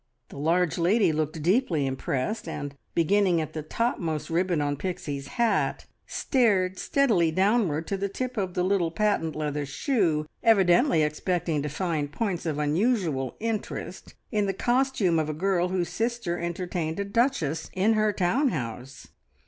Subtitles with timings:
[0.29, 5.85] The large lady looked deeply impressed, and, beginning at the topmost ribbon on Pixie's hat,
[6.07, 11.69] stared steadily downward to the tip of the little patent leather shoe, evidently expecting to
[11.69, 17.05] find points of unusual interest in the costume of a girl whose sister entertained a
[17.05, 19.09] duchess in her town house.